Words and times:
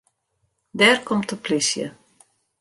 Dêr 0.77 0.97
komt 1.07 1.29
de 1.29 1.37
polysje. 1.43 1.85